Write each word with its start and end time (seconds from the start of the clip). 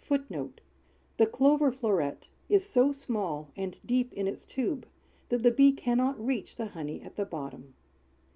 FOOTNOTES: 0.00 0.08
[Footnote 0.26 0.42
1: 0.42 0.52
The 1.18 1.26
clover 1.28 1.70
floret 1.70 2.26
is 2.48 2.68
so 2.68 2.90
small 2.90 3.52
and 3.56 3.78
deep 3.86 4.12
in 4.12 4.26
its 4.26 4.44
tube, 4.44 4.88
that 5.28 5.44
the 5.44 5.52
bee 5.52 5.70
cannot 5.70 6.18
reach 6.18 6.56
the 6.56 6.66
honey 6.66 7.00
at 7.00 7.14
the 7.14 7.24
bottom. 7.24 7.72